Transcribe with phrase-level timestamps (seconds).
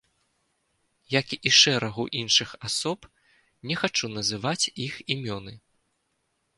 [1.19, 2.99] Як і шэрагу іншых асоб,
[3.71, 5.53] не хачу называць іх імёны.